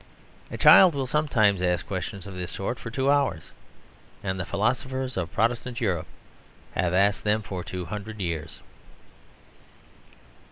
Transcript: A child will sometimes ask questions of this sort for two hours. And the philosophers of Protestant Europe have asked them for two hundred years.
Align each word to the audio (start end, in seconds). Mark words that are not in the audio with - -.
A 0.49 0.57
child 0.57 0.95
will 0.95 1.05
sometimes 1.05 1.61
ask 1.61 1.85
questions 1.85 2.25
of 2.25 2.33
this 2.33 2.51
sort 2.53 2.79
for 2.79 2.89
two 2.89 3.11
hours. 3.11 3.51
And 4.23 4.39
the 4.39 4.47
philosophers 4.47 5.15
of 5.15 5.31
Protestant 5.31 5.79
Europe 5.79 6.07
have 6.73 6.91
asked 6.91 7.23
them 7.23 7.43
for 7.43 7.63
two 7.63 7.85
hundred 7.85 8.19
years. 8.19 8.61